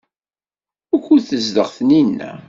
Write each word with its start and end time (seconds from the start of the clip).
Wukud 0.91 1.23
tezdeɣ 1.29 1.67
Taninna? 1.75 2.31